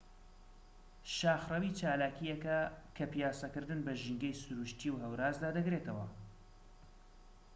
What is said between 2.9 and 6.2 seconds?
کە پیاسەکردن بە ژینگەی سروشتی و هەورازدا دەگرێتەوە